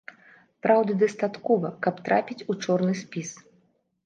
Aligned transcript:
Праўды 0.65 0.95
дастаткова, 1.03 1.71
каб 1.89 2.01
трапіць 2.09 2.39
у 2.51 2.57
чорны 2.65 2.93
спіс! 3.05 3.29